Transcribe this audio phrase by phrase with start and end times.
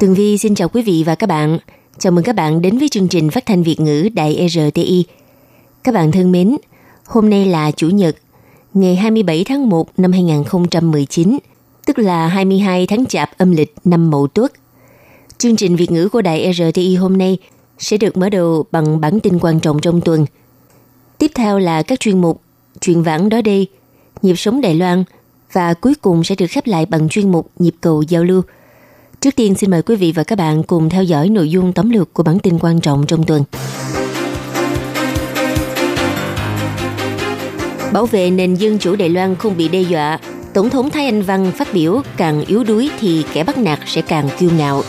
[0.00, 1.58] Tường Vi xin chào quý vị và các bạn.
[1.98, 5.04] Chào mừng các bạn đến với chương trình phát thanh Việt ngữ Đài RTI.
[5.84, 6.56] Các bạn thân mến,
[7.06, 8.16] hôm nay là Chủ nhật,
[8.74, 11.38] ngày 27 tháng 1 năm 2019,
[11.86, 14.52] tức là 22 tháng Chạp âm lịch năm Mậu Tuất.
[15.38, 17.38] Chương trình Việt ngữ của Đài RTI hôm nay
[17.78, 20.26] sẽ được mở đầu bằng bản tin quan trọng trong tuần.
[21.18, 22.40] Tiếp theo là các chuyên mục
[22.80, 23.66] Chuyện vãng đó đi,
[24.22, 25.04] Nhịp sống Đài Loan
[25.52, 28.42] và cuối cùng sẽ được khép lại bằng chuyên mục Nhịp cầu giao lưu–
[29.20, 31.90] Trước tiên xin mời quý vị và các bạn cùng theo dõi nội dung tóm
[31.90, 33.44] lược của bản tin quan trọng trong tuần.
[37.92, 40.18] Bảo vệ nền dân chủ Đài Loan không bị đe dọa,
[40.54, 44.02] Tổng thống Thái Anh Văn phát biểu càng yếu đuối thì kẻ bắt nạt sẽ
[44.02, 44.82] càng kiêu ngạo.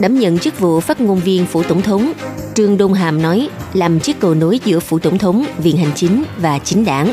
[0.00, 2.12] Đảm nhận chức vụ phát ngôn viên phủ tổng thống,
[2.54, 6.24] Trương Đông Hàm nói làm chiếc cầu nối giữa phủ tổng thống, viện hành chính
[6.38, 7.12] và chính đảng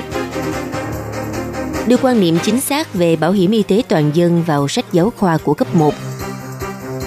[1.88, 5.14] đưa quan niệm chính xác về bảo hiểm y tế toàn dân vào sách giáo
[5.18, 5.94] khoa của cấp 1.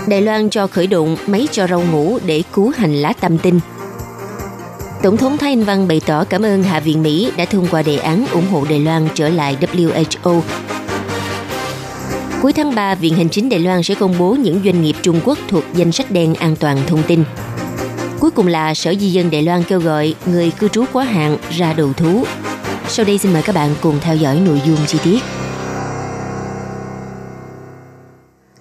[0.06, 3.60] Đài Loan cho khởi động máy cho rau ngủ để cứu hành lá tâm tinh.
[5.02, 7.82] Tổng thống Thái Anh Văn bày tỏ cảm ơn Hạ viện Mỹ đã thông qua
[7.82, 10.40] đề án ủng hộ Đài Loan trở lại WHO.
[12.42, 15.20] Cuối tháng 3, Viện Hành chính Đài Loan sẽ công bố những doanh nghiệp Trung
[15.24, 17.24] Quốc thuộc danh sách đen an toàn thông tin.
[18.20, 21.38] Cuối cùng là Sở Di dân Đài Loan kêu gọi người cư trú quá hạn
[21.50, 22.24] ra đầu thú
[22.88, 25.18] sau đây xin mời các bạn cùng theo dõi nội dung chi tiết.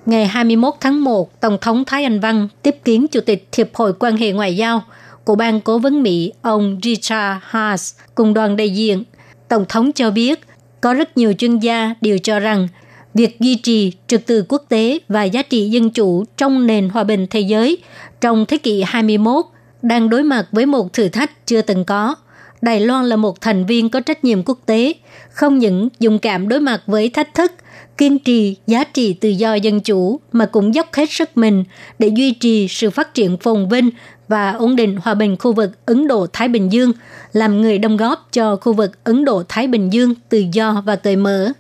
[0.06, 3.94] Ngày 21 tháng 1, Tổng thống Thái Anh Văn tiếp kiến Chủ tịch Hiệp hội
[4.00, 4.84] quan hệ ngoại giao
[5.24, 9.04] của ban cố vấn Mỹ ông Richard Haas cùng đoàn đại diện.
[9.48, 10.40] Tổng thống cho biết
[10.82, 12.68] có rất nhiều chuyên gia đều cho rằng
[13.14, 17.04] việc duy trì trật tự quốc tế và giá trị dân chủ trong nền hòa
[17.04, 17.78] bình thế giới
[18.22, 19.46] trong thế kỷ 21
[19.82, 22.16] đang đối mặt với một thử thách chưa từng có–
[22.62, 24.94] Đài Loan là một thành viên có trách nhiệm quốc tế,
[25.30, 27.52] không những dùng cảm đối mặt với thách thức,
[27.98, 31.64] kiên trì giá trị tự do dân chủ mà cũng dốc hết sức mình
[32.00, 33.90] để duy trì sự phát triển phồn vinh
[34.28, 36.92] và ổn định hòa bình khu vực Ấn Độ-Thái Bình Dương,
[37.34, 41.16] làm người đóng góp cho khu vực Ấn Độ-Thái Bình Dương tự do và cởi
[41.16, 41.52] mở.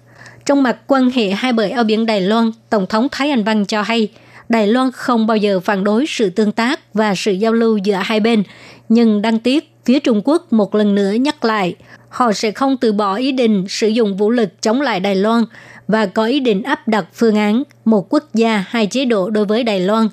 [0.45, 3.65] Trong mặt quan hệ hai bờ eo biển Đài Loan, Tổng thống Thái Anh Văn
[3.65, 4.07] cho hay,
[4.49, 7.95] Đài Loan không bao giờ phản đối sự tương tác và sự giao lưu giữa
[7.95, 8.43] hai bên,
[8.89, 11.75] nhưng đáng tiếc Phía Trung Quốc một lần nữa nhắc lại,
[12.09, 15.43] họ sẽ không từ bỏ ý định sử dụng vũ lực chống lại Đài Loan
[15.87, 19.45] và có ý định áp đặt phương án một quốc gia hai chế độ đối
[19.45, 20.07] với Đài Loan.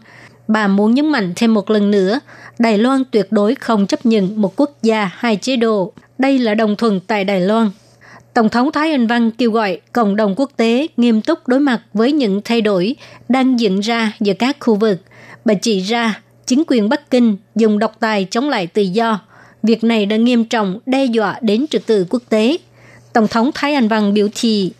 [0.48, 2.20] Bà muốn nhấn mạnh thêm một lần nữa,
[2.58, 5.92] Đài Loan tuyệt đối không chấp nhận một quốc gia hai chế độ.
[6.18, 7.70] Đây là đồng thuận tại Đài Loan.
[8.34, 11.80] Tổng thống Thái Anh Văn kêu gọi cộng đồng quốc tế nghiêm túc đối mặt
[11.94, 12.96] với những thay đổi
[13.28, 14.98] đang diễn ra giữa các khu vực.
[15.44, 19.20] Bà chỉ ra chính quyền Bắc Kinh dùng độc tài chống lại tự do,
[19.62, 22.56] Việc này đã nghiêm trọng, đe dọa đến trật tự quốc tế.
[23.12, 24.72] Tổng thống Thái Anh Văn biểu thị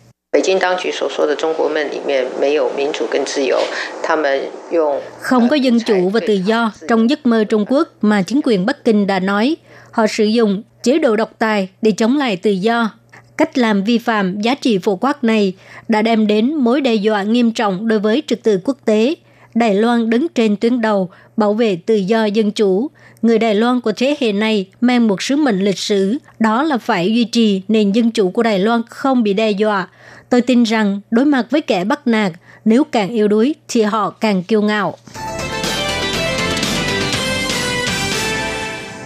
[5.19, 8.65] không có dân chủ và tự do trong giấc mơ Trung Quốc, mà chính quyền
[8.65, 9.57] Bắc Kinh đã nói.
[9.91, 12.91] Họ sử dụng chế độ độc tài để chống lại tự do.
[13.37, 15.53] Cách làm vi phạm giá trị phổ quát này
[15.87, 19.15] đã đem đến mối đe dọa nghiêm trọng đối với trật tự quốc tế.
[19.55, 22.89] Đài Loan đứng trên tuyến đầu bảo vệ tự do dân chủ,
[23.21, 26.77] người Đài Loan của thế hệ này mang một sứ mệnh lịch sử, đó là
[26.77, 29.87] phải duy trì nền dân chủ của Đài Loan không bị đe dọa.
[30.29, 32.31] Tôi tin rằng đối mặt với kẻ bắt nạt,
[32.65, 34.95] nếu càng yếu đuối thì họ càng kiêu ngạo.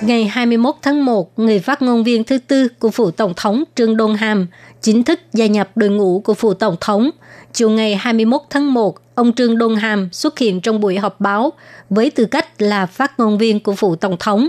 [0.01, 3.97] Ngày 21 tháng 1, người phát ngôn viên thứ tư của phủ tổng thống Trương
[3.97, 4.47] Đôn Hàm
[4.83, 7.09] chính thức gia nhập đội ngũ của phủ tổng thống.
[7.53, 11.53] Chiều ngày 21 tháng 1, ông Trương Đôn Hàm xuất hiện trong buổi họp báo
[11.89, 14.47] với tư cách là phát ngôn viên của phủ tổng thống.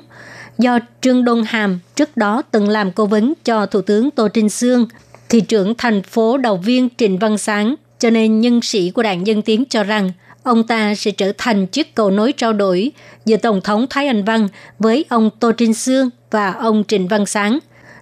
[0.58, 4.48] Do Trương Đôn Hàm trước đó từng làm cố vấn cho Thủ tướng Tô Trinh
[4.48, 4.86] Sương,
[5.28, 9.26] thị trưởng thành phố đầu viên Trịnh Văn Sáng, cho nên nhân sĩ của đảng
[9.26, 12.92] Dân Tiến cho rằng ông ta sẽ trở thành chiếc cầu nối trao đổi
[13.24, 14.48] giữa Tổng thống Thái Anh Văn
[14.78, 17.58] với ông Tô Trinh Sương và ông Trịnh Văn Sáng.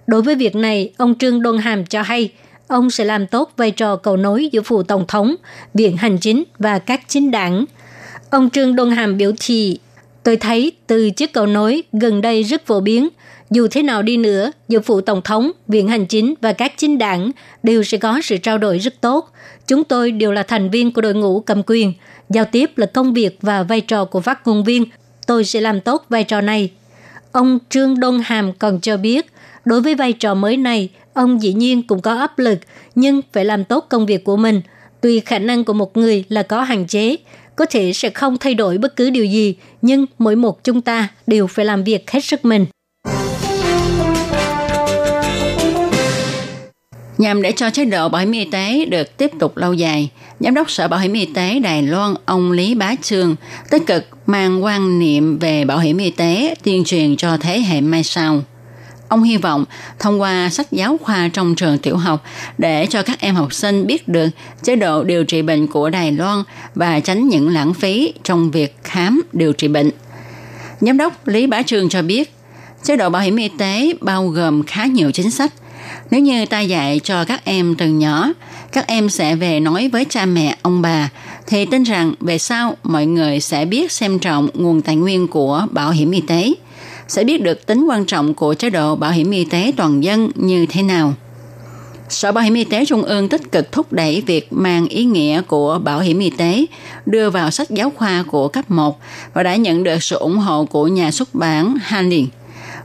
[0.07, 2.29] Đối với việc này, ông Trương Đôn Hàm cho hay
[2.67, 5.35] ông sẽ làm tốt vai trò cầu nối giữa phủ tổng thống,
[5.73, 7.65] viện hành chính và các chính đảng.
[8.29, 9.79] Ông Trương Đôn Hàm biểu thị,
[10.23, 13.09] Tôi thấy từ chiếc cầu nối gần đây rất phổ biến.
[13.49, 16.97] Dù thế nào đi nữa, giữa phụ tổng thống, viện hành chính và các chính
[16.97, 17.31] đảng
[17.63, 19.29] đều sẽ có sự trao đổi rất tốt.
[19.67, 21.93] Chúng tôi đều là thành viên của đội ngũ cầm quyền.
[22.29, 24.85] Giao tiếp là công việc và vai trò của phát ngôn viên.
[25.27, 26.71] Tôi sẽ làm tốt vai trò này.
[27.33, 29.25] Ông Trương đông Hàm còn cho biết,
[29.65, 32.59] đối với vai trò mới này, ông dĩ nhiên cũng có áp lực,
[32.95, 34.61] nhưng phải làm tốt công việc của mình.
[35.01, 37.15] Tuy khả năng của một người là có hạn chế,
[37.55, 41.07] có thể sẽ không thay đổi bất cứ điều gì, nhưng mỗi một chúng ta
[41.27, 42.65] đều phải làm việc hết sức mình.
[47.23, 50.09] Nhằm để cho chế độ bảo hiểm y tế được tiếp tục lâu dài,
[50.39, 53.35] Giám đốc Sở Bảo hiểm Y tế Đài Loan ông Lý Bá Trương
[53.69, 57.81] tích cực mang quan niệm về bảo hiểm y tế tuyên truyền cho thế hệ
[57.81, 58.43] mai sau.
[59.07, 59.65] Ông hy vọng
[59.99, 62.23] thông qua sách giáo khoa trong trường tiểu học
[62.57, 64.29] để cho các em học sinh biết được
[64.63, 66.43] chế độ điều trị bệnh của Đài Loan
[66.75, 69.91] và tránh những lãng phí trong việc khám điều trị bệnh.
[70.81, 72.33] Giám đốc Lý Bá Trường cho biết,
[72.83, 75.53] chế độ bảo hiểm y tế bao gồm khá nhiều chính sách.
[76.11, 78.33] Nếu như ta dạy cho các em từ nhỏ,
[78.71, 81.09] các em sẽ về nói với cha mẹ, ông bà,
[81.47, 85.65] thì tin rằng về sau mọi người sẽ biết xem trọng nguồn tài nguyên của
[85.71, 86.53] bảo hiểm y tế–
[87.07, 90.31] sẽ biết được tính quan trọng của chế độ bảo hiểm y tế toàn dân
[90.35, 91.13] như thế nào.
[92.09, 95.41] Sở Bảo hiểm Y tế Trung ương tích cực thúc đẩy việc mang ý nghĩa
[95.41, 96.65] của bảo hiểm y tế
[97.05, 98.99] đưa vào sách giáo khoa của cấp 1
[99.33, 102.27] và đã nhận được sự ủng hộ của nhà xuất bản Hanlin,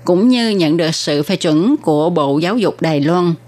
[0.08, 3.34] cũng như nhận được sự phê chuẩn của Bộ Giáo dục Đài Loan–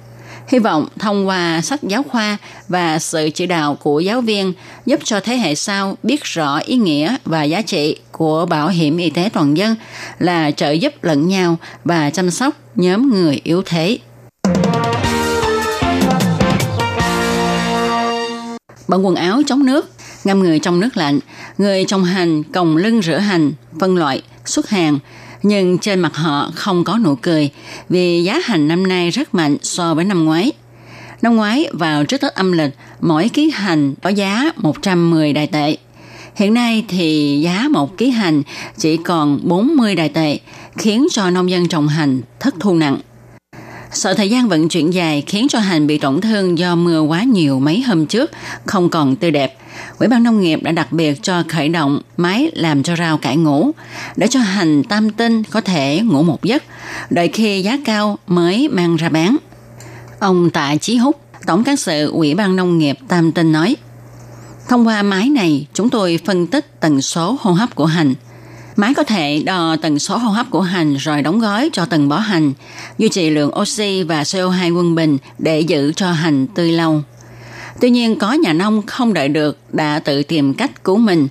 [0.49, 2.37] Hy vọng thông qua sách giáo khoa
[2.69, 4.53] và sự chỉ đạo của giáo viên
[4.87, 8.97] giúp cho thế hệ sau biết rõ ý nghĩa và giá trị của bảo hiểm
[8.97, 9.77] y tế toàn dân
[10.19, 13.99] là trợ giúp lẫn nhau và chăm sóc nhóm người yếu thế.
[18.89, 19.91] Bận quần áo chống nước,
[20.25, 21.19] ngâm người trong nước lạnh,
[21.59, 24.99] người trong hành còng lưng rửa hành, phân loại, xuất hàng–
[25.43, 27.51] nhưng trên mặt họ không có nụ cười
[27.89, 30.53] vì giá hành năm nay rất mạnh so với năm ngoái.
[31.23, 35.77] Năm ngoái vào trước Tết âm lịch, mỗi ký hành có giá 110 đại tệ.
[36.35, 38.43] Hiện nay thì giá một ký hành
[38.79, 40.39] chỉ còn 40 đại tệ,
[40.79, 42.99] khiến cho nông dân trồng hành thất thu nặng.
[43.93, 47.23] Sợ thời gian vận chuyển dài khiến cho hành bị tổn thương do mưa quá
[47.23, 48.31] nhiều mấy hôm trước,
[48.67, 49.59] không còn tươi đẹp.
[49.99, 53.37] Ủy ban Nông nghiệp đã đặc biệt cho khởi động máy làm cho rau cải
[53.37, 53.71] ngủ,
[54.17, 56.63] để cho hành tam tinh có thể ngủ một giấc,
[57.11, 59.37] đợi khi giá cao mới mang ra bán.
[60.19, 63.77] Ông Tạ Chí Húc, Tổng cán sự Ủy ban Nông nghiệp Tam Tinh nói,
[64.69, 68.15] Thông qua máy này, chúng tôi phân tích tần số hô hấp của hành.
[68.81, 72.09] Máy có thể đo tần số hô hấp của hành rồi đóng gói cho từng
[72.09, 72.53] bó hành,
[72.99, 77.03] duy trì lượng oxy và CO2 quân bình để giữ cho hành tươi lâu.
[77.81, 81.29] Tuy nhiên có nhà nông không đợi được đã tự tìm cách cứu mình.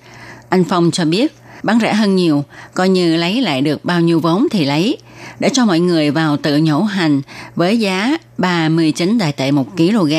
[0.50, 2.44] Anh Phong cho biết bán rẻ hơn nhiều,
[2.74, 4.98] coi như lấy lại được bao nhiêu vốn thì lấy,
[5.40, 7.22] để cho mọi người vào tự nhổ hành
[7.56, 10.14] với giá 39 đại tệ 1 kg.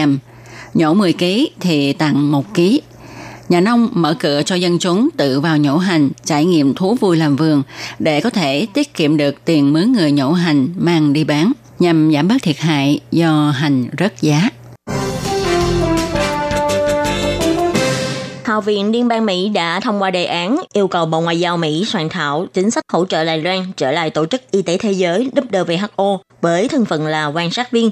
[0.75, 1.25] Nhổ 10 kg
[1.61, 2.90] thì tặng 1 kg.
[3.51, 7.17] Nhà nông mở cửa cho dân chúng tự vào nhổ hành, trải nghiệm thú vui
[7.17, 7.63] làm vườn
[7.99, 12.13] để có thể tiết kiệm được tiền mướn người nhổ hành mang đi bán nhằm
[12.15, 14.49] giảm bớt thiệt hại do hành rớt giá.
[18.45, 21.57] Hạ viện Liên bang Mỹ đã thông qua đề án yêu cầu Bộ Ngoại giao
[21.57, 24.77] Mỹ soạn thảo chính sách hỗ trợ Đài Loan trở lại Tổ chức Y tế
[24.79, 27.91] Thế giới WHO với thân phận là quan sát viên.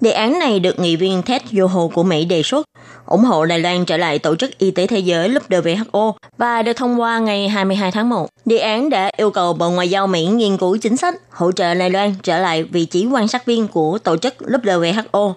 [0.00, 2.66] Đề án này được nghị viên Ted Yoho của Mỹ đề xuất,
[3.06, 6.72] ủng hộ Đài Loan trở lại Tổ chức Y tế Thế giới WHO và được
[6.72, 8.28] thông qua ngày 22 tháng 1.
[8.44, 11.74] Đề án đã yêu cầu Bộ Ngoại giao Mỹ nghiên cứu chính sách hỗ trợ
[11.74, 15.32] Đài Loan trở lại vị trí quan sát viên của Tổ chức WHO.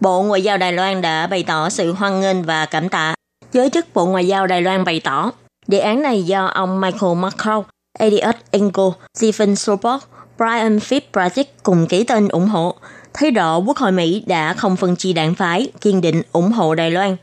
[0.00, 3.14] Bộ Ngoại giao Đài Loan đã bày tỏ sự hoan nghênh và cảm tạ
[3.52, 5.30] Giới chức Bộ Ngoại giao Đài Loan bày tỏ,
[5.66, 7.62] đề án này do ông Michael Macron,
[7.98, 8.88] Elliot Engel,
[9.18, 10.00] Stephen Sobot,
[10.38, 12.74] Brian Fitzpatrick cùng ký tên ủng hộ,
[13.14, 16.74] thấy rõ Quốc hội Mỹ đã không phân chia đảng phái, kiên định ủng hộ
[16.74, 17.16] Đài Loan.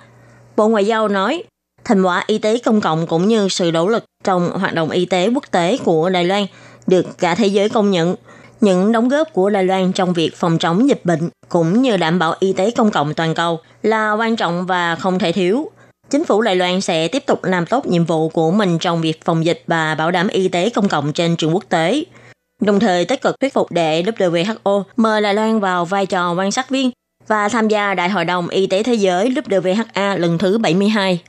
[0.55, 1.43] Bộ Ngoại giao nói,
[1.83, 5.05] thành quả y tế công cộng cũng như sự nỗ lực trong hoạt động y
[5.05, 6.45] tế quốc tế của Đài Loan
[6.87, 8.15] được cả thế giới công nhận.
[8.61, 12.19] Những đóng góp của Đài Loan trong việc phòng chống dịch bệnh cũng như đảm
[12.19, 15.71] bảo y tế công cộng toàn cầu là quan trọng và không thể thiếu.
[16.09, 19.25] Chính phủ Đài Loan sẽ tiếp tục làm tốt nhiệm vụ của mình trong việc
[19.25, 22.03] phòng dịch và bảo đảm y tế công cộng trên trường quốc tế.
[22.61, 26.51] Đồng thời tích cực thuyết phục để WHO mời Đài Loan vào vai trò quan
[26.51, 26.91] sát viên
[27.27, 31.21] và tham gia Đại hội đồng Y tế Thế giới WHA lần thứ 72.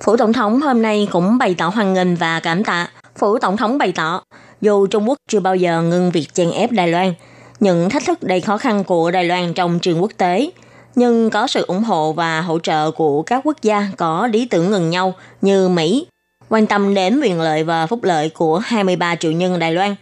[0.00, 2.88] Phủ Tổng thống hôm nay cũng bày tỏ hoan nghênh và cảm tạ.
[3.18, 4.22] Phủ Tổng thống bày tỏ,
[4.60, 7.14] dù Trung Quốc chưa bao giờ ngừng việc chèn ép Đài Loan,
[7.60, 10.50] những thách thức đầy khó khăn của Đài Loan trong trường quốc tế–
[10.98, 14.70] nhưng có sự ủng hộ và hỗ trợ của các quốc gia có lý tưởng
[14.70, 16.06] gần nhau như Mỹ,
[16.48, 19.94] quan tâm đến quyền lợi và phúc lợi của 23 triệu nhân Đài Loan.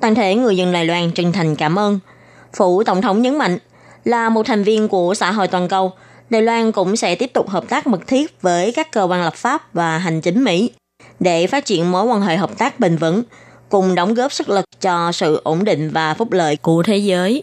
[0.00, 1.98] Toàn thể người dân Đài Loan chân thành cảm ơn.
[2.56, 3.58] Phủ Tổng thống nhấn mạnh,
[4.04, 5.92] là một thành viên của xã hội toàn cầu,
[6.30, 9.34] Đài Loan cũng sẽ tiếp tục hợp tác mật thiết với các cơ quan lập
[9.34, 10.70] pháp và hành chính Mỹ
[11.20, 13.22] để phát triển mối quan hệ hợp tác bền vững,
[13.68, 17.42] cùng đóng góp sức lực cho sự ổn định và phúc lợi của thế giới.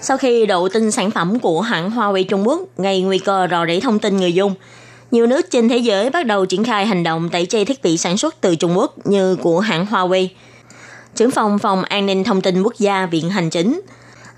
[0.00, 3.66] Sau khi độ tin sản phẩm của hãng Huawei Trung Quốc gây nguy cơ rò
[3.66, 4.54] rỉ thông tin người dùng,
[5.14, 7.98] nhiều nước trên thế giới bắt đầu triển khai hành động tẩy chay thiết bị
[7.98, 10.28] sản xuất từ Trung Quốc như của hãng Huawei.
[11.16, 13.80] Trưởng phòng phòng an ninh thông tin quốc gia Viện Hành Chính,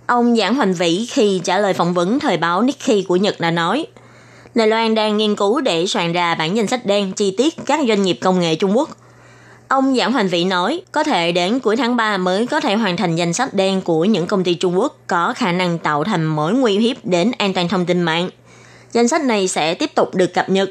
[0.07, 3.51] ông Giảng Hoành Vĩ khi trả lời phỏng vấn thời báo Nikkei của Nhật đã
[3.51, 3.87] nói,
[4.55, 7.81] Đài Loan đang nghiên cứu để soạn ra bản danh sách đen chi tiết các
[7.89, 8.91] doanh nghiệp công nghệ Trung Quốc–
[9.69, 12.97] Ông Giảng Hoành Vĩ nói, có thể đến cuối tháng 3 mới có thể hoàn
[12.97, 16.25] thành danh sách đen của những công ty Trung Quốc có khả năng tạo thành
[16.25, 18.31] mối nguy hiếp đến an toàn thông tin mạng.
[18.93, 20.71] Danh sách này sẽ tiếp tục được cập nhật.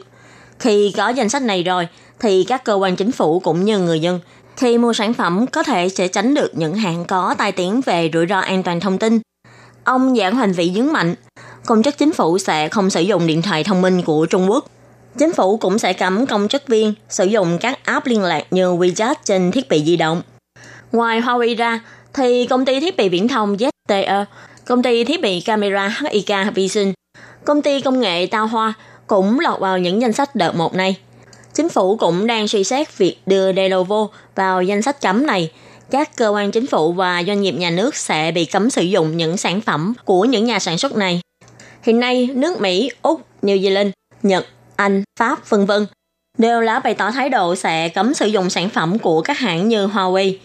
[0.60, 1.88] Khi có danh sách này rồi,
[2.20, 4.20] thì các cơ quan chính phủ cũng như người dân
[4.58, 8.10] khi mua sản phẩm có thể sẽ tránh được những hạn có tai tiếng về
[8.14, 9.20] rủi ro an toàn thông tin.
[9.84, 11.16] Ông Giảng Hoành Vĩ nhấn mạnh,
[11.66, 14.66] công chức chính phủ sẽ không sử dụng điện thoại thông minh của Trung Quốc
[15.18, 18.72] Chính phủ cũng sẽ cấm công chức viên sử dụng các app liên lạc như
[18.72, 20.22] WeChat trên thiết bị di động.
[20.92, 21.80] Ngoài Huawei ra,
[22.14, 24.26] thì công ty thiết bị viễn thông ZTE,
[24.66, 26.94] công ty thiết bị camera HIK Vision,
[27.46, 28.74] công ty công nghệ Tao Hoa
[29.08, 30.96] cũng lọt vào những danh sách đợt một này.
[31.54, 35.52] Chính phủ cũng đang suy xét việc đưa Delovo vào danh sách cấm này.
[35.92, 39.18] Các cơ quan chính phủ và doanh nghiệp nhà nước sẽ bị cấm sử dụng
[39.18, 41.22] những sản phẩm của những nhà sản xuất này.
[41.84, 43.92] Hiện nay, nước Mỹ, Úc, New Zealand,
[44.24, 45.86] Nhật anh, Pháp, vân vân
[46.38, 49.70] đều đã bày tỏ thái độ sẽ cấm sử dụng sản phẩm của các hãng
[49.70, 50.38] như Huawei.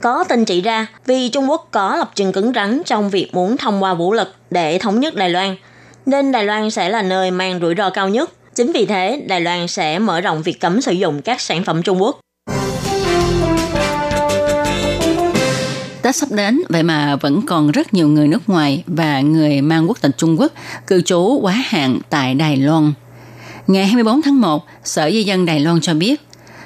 [0.00, 3.56] Có tin chỉ ra vì Trung Quốc có lập trường cứng rắn trong việc muốn
[3.56, 5.56] thông qua vũ lực để thống nhất Đài Loan,
[6.06, 8.30] nên Đài Loan sẽ là nơi mang rủi ro cao nhất.
[8.54, 11.82] Chính vì thế, Đài Loan sẽ mở rộng việc cấm sử dụng các sản phẩm
[11.82, 12.20] Trung Quốc.
[16.02, 19.88] Tết sắp đến, vậy mà vẫn còn rất nhiều người nước ngoài và người mang
[19.88, 20.52] quốc tịch Trung Quốc
[20.86, 22.92] cư trú quá hạn tại Đài Loan.
[23.66, 26.20] Ngày 24 tháng 1, Sở Di dân Đài Loan cho biết,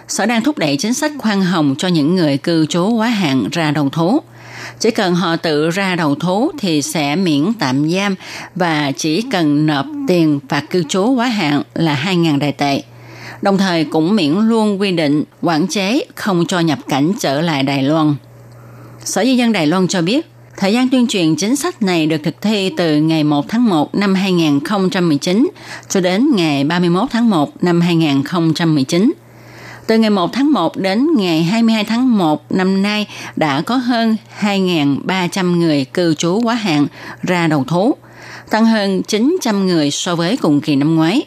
[0.09, 3.49] Sở đang thúc đẩy chính sách khoan hồng cho những người cư trú quá hạn
[3.53, 4.21] ra đầu thú.
[4.81, 8.15] Chỉ cần họ tự ra đầu thú thì sẽ miễn tạm giam
[8.55, 12.83] và chỉ cần nộp tiền phạt cư trú quá hạn là 2.000 đại tệ.
[13.43, 17.63] Đồng thời cũng miễn luôn quy định quản chế không cho nhập cảnh trở lại
[17.63, 18.15] Đài Loan.
[19.05, 22.17] Sở Di dân Đài Loan cho biết, Thời gian tuyên truyền chính sách này được
[22.25, 25.51] thực thi từ ngày 1 tháng 1 năm 2019
[25.89, 29.13] cho đến ngày 31 tháng 1 năm 2019.
[29.87, 34.17] Từ ngày 1 tháng 1 đến ngày 22 tháng 1 năm nay đã có hơn
[34.41, 36.87] 2.300 người cư trú quá hạn
[37.23, 37.95] ra đầu thú,
[38.51, 41.23] tăng hơn 900 người so với cùng kỳ năm ngoái.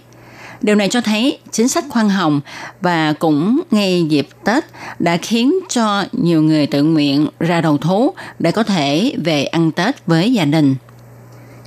[0.62, 2.42] Điều này cho thấy chính sách khoan hồng
[2.82, 4.64] và cũng ngay dịp Tết
[5.00, 9.72] đã khiến cho nhiều người tự nguyện ra đầu thú để có thể về ăn
[9.72, 10.76] Tết với gia đình.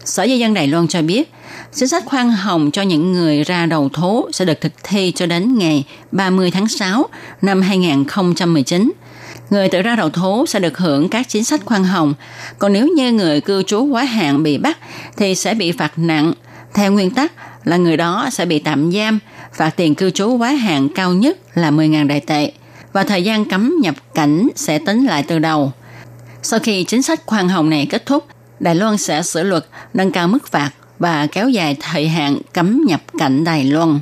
[0.04, 1.32] Sở Di dân Đài Loan cho biết,
[1.74, 5.26] chính sách khoan hồng cho những người ra đầu thú sẽ được thực thi cho
[5.26, 7.08] đến ngày 30 tháng 6
[7.42, 8.92] năm 2019.
[9.50, 12.14] Người tự ra đầu thú sẽ được hưởng các chính sách khoan hồng,
[12.58, 14.78] còn nếu như người cư trú quá hạn bị bắt
[15.16, 16.32] thì sẽ bị phạt nặng.
[16.74, 17.32] Theo nguyên tắc,
[17.64, 19.18] là người đó sẽ bị tạm giam,
[19.52, 22.52] phạt tiền cư trú quá hạn cao nhất là 10.000 đại tệ
[22.92, 25.72] và thời gian cấm nhập cảnh sẽ tính lại từ đầu.
[26.42, 28.24] Sau khi chính sách khoan hồng này kết thúc,
[28.60, 32.82] Đài Loan sẽ sửa luật nâng cao mức phạt và kéo dài thời hạn cấm
[32.86, 33.98] nhập cảnh Đài Loan.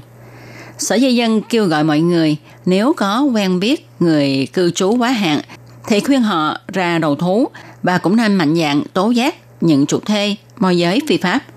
[0.79, 2.37] Sở Di dân kêu gọi mọi người,
[2.67, 5.41] nếu có quen biết người cư trú quá hạn
[5.89, 7.49] thì khuyên họ ra đầu thú
[7.83, 11.43] và cũng nên mạnh dạng tố giác những chủ thuê, môi giới phi pháp–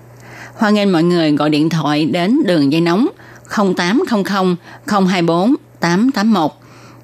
[0.62, 3.08] Hoan nghênh mọi người gọi điện thoại đến đường dây nóng
[3.76, 4.56] 0800
[4.86, 6.52] 024 881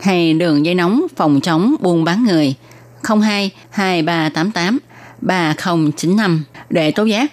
[0.01, 2.55] hay đường dây nóng phòng chống buôn bán người
[3.03, 4.79] 02 2388
[5.21, 7.33] 3095 để tố giác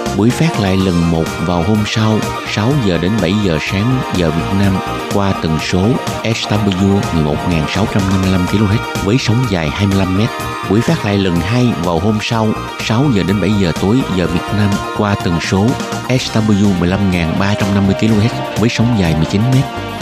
[0.17, 2.19] Buổi phát lại lần một vào hôm sau
[2.51, 4.77] 6 giờ đến 7 giờ sáng giờ Việt Nam
[5.13, 5.87] qua tần số
[6.23, 10.21] SW 11655 kHz với sóng dài 25 m.
[10.69, 12.47] Buổi phát lại lần hai vào hôm sau
[12.79, 15.67] 6 giờ đến 7 giờ tối giờ Việt Nam qua tần số
[16.07, 19.55] SW 15350 kHz với sóng dài 19 m.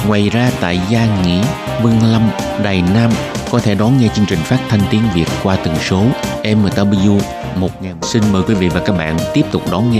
[0.07, 1.43] Ngoài ra tại Gia Nghĩa,
[1.81, 2.29] Vân Lâm,
[2.63, 3.11] Đài Nam
[3.51, 6.03] có thể đón nghe chương trình phát thanh tiếng Việt qua tần số
[6.43, 7.19] MW
[7.55, 7.95] 1000.
[8.01, 9.97] Xin mời quý vị và các bạn tiếp tục đón nghe.